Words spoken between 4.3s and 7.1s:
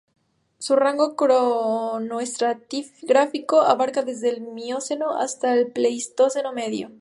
Mioceno hasta el Pleistoceno medio.